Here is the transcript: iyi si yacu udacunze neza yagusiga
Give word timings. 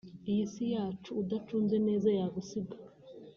iyi 0.29 0.43
si 0.53 0.63
yacu 0.75 1.09
udacunze 1.21 1.75
neza 1.87 2.09
yagusiga 2.19 2.75